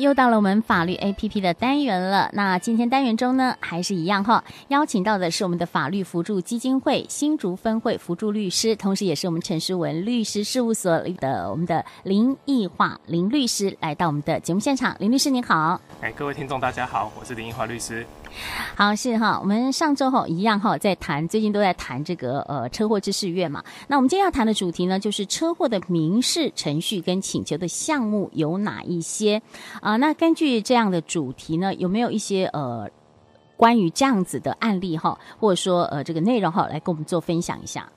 [0.00, 2.28] 又到了我们法律 APP 的单元了。
[2.32, 14.96] 那今天单元中呢，还是一样哈，邀请到的是我们的法律辅助基金会新竹分会辅助律师，同时也是我们陈诗文律师事务所里的我们的林奕华林律师来到我们的节目现场。
[14.98, 18.04] 林律师您好，哎，各位听众大家好，我是林奕华律师。
[18.76, 23.62] 好，是哈，我们上周哈一样哈，在谈最近都在谈这个呃车祸知识月嘛。
[23.86, 29.40] 那我们今天要谈的主题呢，就是车祸的民事程序跟请求的项目有哪一些
[29.80, 29.96] 啊？
[29.96, 32.88] 那根据这样的主题呢，有没有一些呃
[33.56, 37.88] 关于这样子的案例哈，或者说呃这个内容哈，来跟我们做分享一下？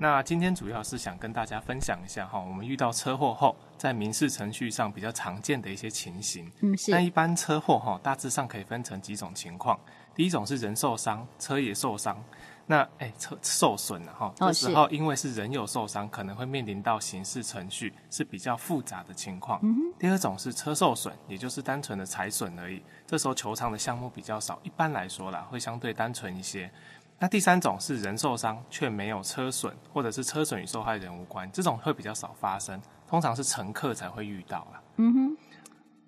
[0.00, 6.48] 那今天主要是想跟大家分享一下哈，我们遇到车祸后，在民事程序上比较常见的一些情形。
[6.60, 6.92] 嗯，是。
[6.92, 9.76] 那一般车祸哈，大致上可以分成几种情况。
[10.14, 12.22] 第一种是人受伤，车也受伤。
[12.70, 19.60] 那哎，车受损了哈，这时候因为是人有受伤，可能会面临到刑事程序是比较复杂的情况。
[19.98, 22.82] 第二种是车受损，也就是单纯的财损而已。
[23.06, 26.70] 这时候求偿的项目比较少，一般来说啦，会相对单纯一些。
[27.18, 34.82] 那第三种是人受伤却没有车损，或者是车损与受害人无关，这种会比较少发生，通常是乘客才会遇到啦。
[34.96, 35.36] 嗯哼，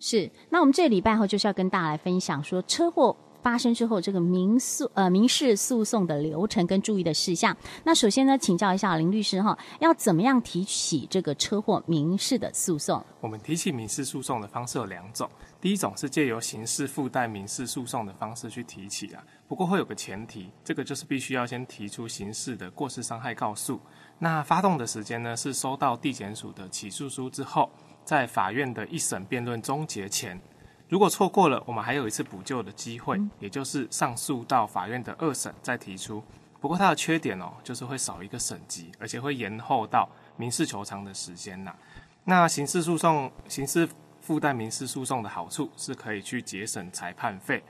[0.00, 0.30] 是。
[0.50, 3.16] 那我们这个礼拜后就是要跟大家来分享说车祸。
[3.42, 7.56] 发生之后，这个民诉呃民事诉讼的流程跟注意的事项。
[7.84, 13.00] 那首先呢，请教一下林律师哈，要怎么样提起这个车祸民事的诉讼？
[13.20, 23.80] 我们提起民事诉讼的方式有两种，第一种是借由刑事附带民事诉讼的方式去提起啊，不过会有个前提，这个就是必须要先提出刑事的过失伤害告诉。
[24.18, 27.70] 那发动的时间呢，是收到地检署的起诉书之后，
[28.04, 30.40] 在法院的一审辩论终结前。
[30.88, 36.22] 如果错过了，我们还有一次补救的机会，也就是上诉到法院的二审再提出。
[36.60, 41.74] 不过它的缺点哦，就是会少一个审级，而且会延后到民事求偿的时间呐。
[42.24, 43.88] 那刑事诉讼、刑事
[44.26, 47.62] 附带民事诉讼的好处是可以去节省裁判费。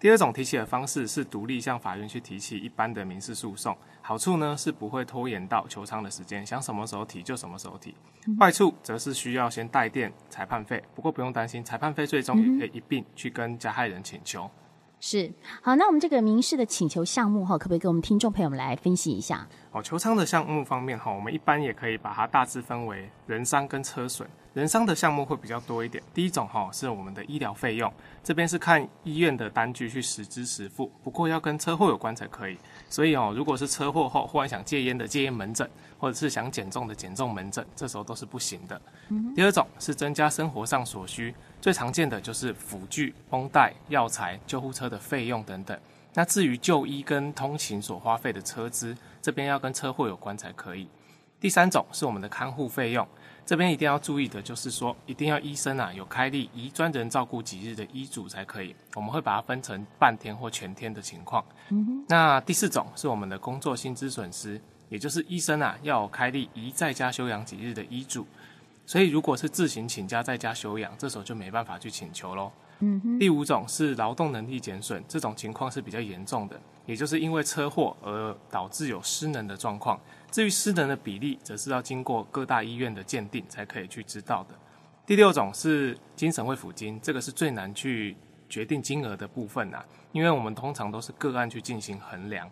[0.00, 7.94] 第二种提起的方式是独立向法院去提起一般的民事诉讼，好处呢是不会拖延到求偿的时间，想什么时候提就什么时候提。
[8.36, 14.50] 坏处则是需要先带垫裁判费，不过不用担心，裁判费最终也可以一并去跟加害人请求。
[14.98, 19.46] 是，好，那我们这个民事的请求项目哈，可不可以给我们听众朋友们来分析一下？
[19.70, 24.28] 哦，求偿的项目方面哈，我们一般也可以把它大致分为人伤跟车损。
[24.54, 26.02] 人伤的项目会比较多一点。
[26.12, 27.90] 第一种哈是我们的医疗费用，
[28.22, 32.58] 这边是看医院的单据去实支实付，不过要跟车祸有关才可以。
[32.90, 35.68] 所以哦，如果是车祸后忽然想戒烟的戒烟门诊，
[35.98, 38.80] 或者是想减重的减重门诊，这时候都是不行的。
[39.08, 39.34] 嗯。
[39.34, 45.78] 第二种是增加生活上所需，最常见的就是辅具、绷带、药材、救护车的费用等等。
[46.12, 50.86] 那至于就医跟通勤所花费的车资，这边要跟车祸有关才可以。
[51.40, 53.08] 第三种是我们的看护费用。
[53.44, 58.74] 这边一定要注意的就是说，一定要医生啊有开立移专人照顾几日的医嘱才可以。
[58.94, 61.44] 我们会把它分成半天或全天的情况。
[61.70, 62.04] 嗯。
[62.08, 68.26] 那第四种是我们的工作薪资损失，也就是医生啊要有开立移在家休养几日的医嘱。
[68.86, 72.50] 所以如果是自行请假在家休养，这时候就没办法去请求喽。
[73.18, 80.00] 第五种是劳动能力减损，这种情况是比较严重的，也就是因为车祸而导致有失能的状况。
[80.30, 84.54] 至于失能的比例，则是要经过各大医院的鉴定才可以去知道的。
[85.04, 88.16] 第六种是精神慰抚金，这个是最难去
[88.48, 92.48] 决定金额的部分呐、啊，因为我们通常都是个案去进行衡量。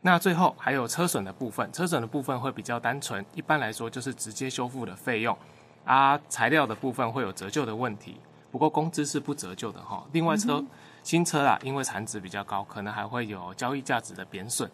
[0.00, 5.36] 那最后还有车损的部分，车损的部分会比较单纯，一般来说就是直接修复的费用
[5.84, 8.16] 啊，材料的部分会有折旧的问题，
[8.52, 10.06] 不过工资是不折旧的哈。
[10.12, 10.66] 另外车、嗯、
[11.02, 14.70] 新车啊，因为产值比较高，可能还会有交易价值的贬损。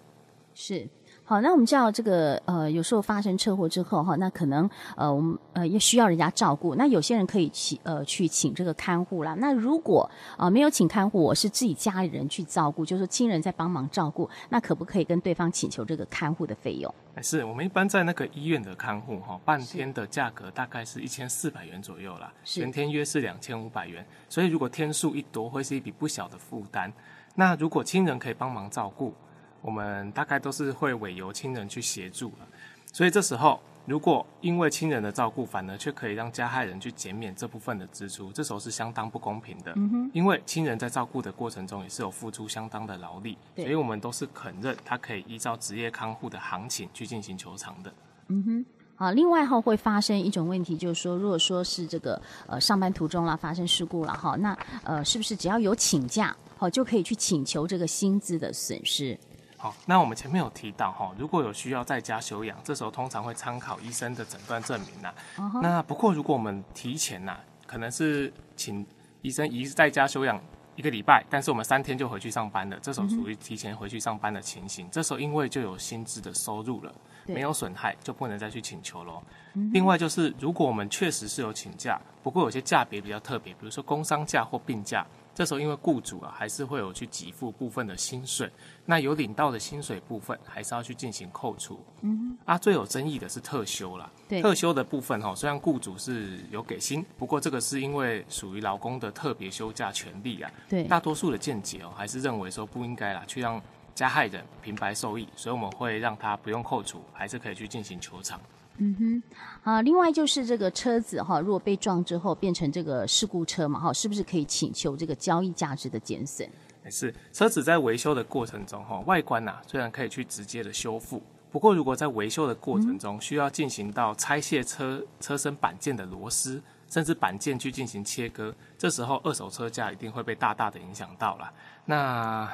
[0.53, 0.87] 是。
[1.25, 6.77] 好，那我们知道这个呃，有时候发生车祸之后哈，那可能呃，我们呃也需要人家照顾。
[6.77, 9.35] 那有些人可以请呃去请这个看护啦。
[9.39, 16.95] 那如果啊、呃、没有请看护，我是自己家里人去照顾，就是亲人在帮忙照顾，那可不可以跟对方请求这个看护的费用？
[17.21, 24.07] 是我们一般在那个医院的看护哈，半天的价格大概是一千四百元左右啦，全天约是两千五百元。
[24.29, 26.93] 所以如果天数一多，会是一笔不小的负担。
[27.35, 29.13] 那如果亲人可以帮忙照顾。
[29.61, 32.47] 我们大概都是会委由亲人去协助了，
[32.93, 33.59] 所以这时候
[33.89, 39.73] 如果因为亲人的照顾，反而却可以让加害人去减免这部分的支出，这时候是相当不公平的。
[39.77, 47.91] 嗯哼，因为亲人在照顾的过程中也是有付出相当的劳力，所以我们都是肯认他可以依照职业看护的行情去进行求偿的。
[48.29, 54.53] 嗯哼，好，另外哈会发生一种问题，就是说，如果说是这个呃上班途中啦发生事故了哈，那
[54.85, 59.19] 呃是不是只要有请假，好就可以去请求这个薪资的损失？
[59.61, 65.13] 好，那我们前面有提到哈，如果有需要在家休养，这时候通常会参考医生的诊断证明呐。
[65.37, 65.61] Uh -huh.
[65.61, 68.87] 那不过如果我们提前呐可能是请
[69.21, 70.41] 医生一在家休养
[70.77, 74.87] 一个礼拜，但是我们三天就回去上班了，这时候属于提前回去上班的情形。
[74.87, 76.95] 嗯、这时候因为就有薪资的收入了，
[77.27, 79.21] 没有损害，就不能再去请求喽。
[79.55, 85.05] 嗯、另外就是，如果我们确实是有请假，不过有些假别比较特别，比如说工伤假或病假。
[85.39, 88.51] 这时候，因为雇主啊，还是会有去给付部分的薪水，
[88.85, 91.79] 那有领到的薪水部分，还是要去进行扣除。
[92.01, 94.11] 嗯哼，啊，最有争议的是特休啦。
[94.29, 100.51] 对，特休的部分哈，虽然雇主是有给薪，不过这个是因为属于劳工的特别休假权利啊。
[100.69, 103.63] 对，大多数的见解哦，还是认为说不应该啦，去让
[103.95, 108.41] 加害人平白受益，所以我们会让他不用扣除，还是可以去进行求偿。
[108.81, 109.23] 嗯哼，
[109.65, 116.49] 啊，另外就是这个车子哈，如果被撞之后变成这个事故车嘛哈，是不是可以请求这个交易价值的减损？
[116.91, 121.21] 是，车子在维修的过程中哈，外观呐、啊、虽然可以去直接的修复，
[121.51, 131.53] 不过如果在维修的过程中需要进行到拆卸车车身板件的螺丝，甚至板件去进行切割，这时候二手车价一定会被大大的影响到了。
[131.85, 132.49] 那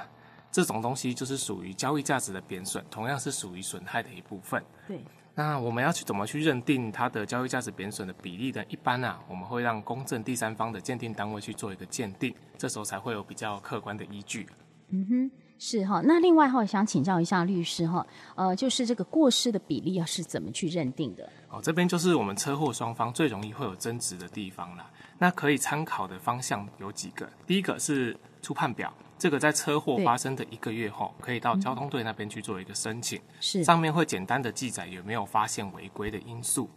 [0.50, 4.64] 这种东西就是属于交易价值的贬损，同样是属于损害的一部分。
[4.88, 5.04] 对。
[5.36, 8.64] 那我们要去怎么去认定它的交易价值贬损的比例呢？
[8.68, 14.46] 一般啊，我们会让公正第三方的鉴定单位去做一个鉴定，这时候才会有比较客观的依据。
[14.90, 16.00] 嗯哼，是哈。
[16.04, 21.28] 那另外哈，想请教一下律师哈，呃，就是这个过失的比例要是怎么去认定的？
[21.50, 24.88] 哦，这边就是我们车祸双方最容易会有争执的地方啦。
[25.18, 28.92] 那可以参考的方向有几个，第一个是初判表。
[29.18, 36.68] 这个在车祸发生的一个月后，可以到交通队那边去做一个申请，是上面会简单的记载有没有发现违规的因素。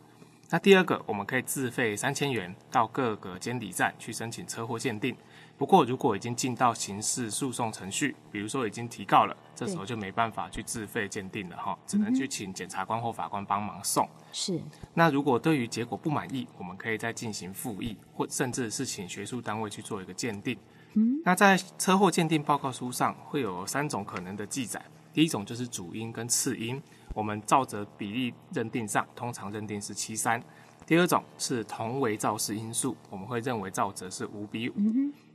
[0.50, 5.14] 那第二个，我们可以自费三千元到各个监理站去申请车祸鉴定。
[5.58, 14.08] 不过，如果已经进到刑事诉讼程序，比如说已经提告了，这时候就没办法去自费鉴定了哈，只能去请检察官或法官帮忙送。
[14.32, 14.62] 是。
[14.94, 20.58] 那如果对于结果不满意，我们可以再进行复议，或甚至是请学术单位去做一个鉴定。
[21.24, 24.82] 那在车祸鉴定报告书上会有三种可能的记载，
[25.14, 26.82] 第一种就是主因跟次因，
[27.14, 30.40] 我们照责比例认定上通常认定是七三；
[30.86, 34.74] 第二种是同为肇事因素，我们会认为肇责是五比五；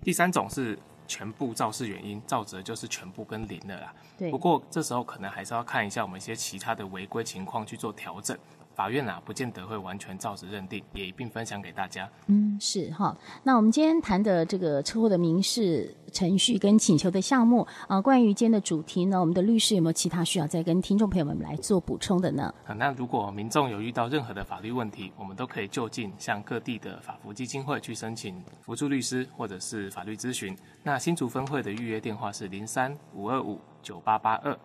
[0.02, 3.94] 第三种是全部肇事原因，肇责就是全部跟零了啦。
[4.16, 4.30] 对。
[4.30, 8.36] 不过这时候可能还是要看一下我们一些其他的违规情况去做调整。
[8.74, 12.08] 法院啊，不见得会完全照实认定，也一并分享给大家。
[12.26, 13.16] 嗯，是哈。
[13.44, 22.52] 那我们今天谈的这个车祸的民事程序跟请求的项目啊，关于今天的主题呢，我们的律师有没有其他需要再跟听众朋友们来做补充的呢？
[22.66, 30.56] 啊，那如果民众有遇到任何的法律问题，我们都可以就近向各地的法服基金会去申请辅助律师或者是法律咨询。
[30.82, 34.58] 那新竹分会的预约电话是零三五二五九八八二。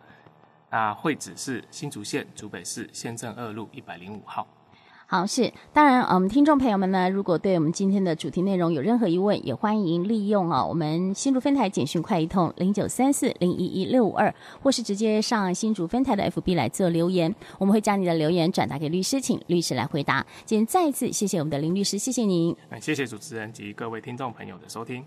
[0.70, 4.46] 那会址是新竹县竹北市县政二路一百零五号。
[5.10, 20.26] 好，是当然，我们听众朋友们呢，如果对我们今天的主题内容有任何疑问，也欢迎利用啊我们新竹分台简讯快一通零九三四零一一六五二，或是直接上新竹分台的 FB 来做留言，我们会将你的留言转达给律师，请律师来回答。
[20.44, 22.54] 今天再一次谢谢我们的林律师，谢谢您。
[22.78, 24.96] 谢谢主持人及各位听众朋友的收听。